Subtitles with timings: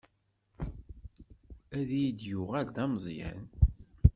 [1.77, 3.43] Ad iyi-d-yuɣal d ameẓyan.